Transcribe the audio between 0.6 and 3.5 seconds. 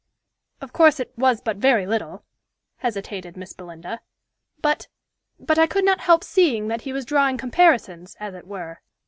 "Of course it was but very little," hesitated